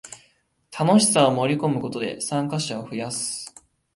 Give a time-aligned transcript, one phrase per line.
[0.79, 3.53] 楽しさを盛りこむことで参加者を増やす